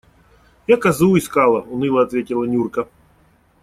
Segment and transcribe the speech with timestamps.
[0.67, 2.87] Я козу искала,– уныло ответила Нюрка.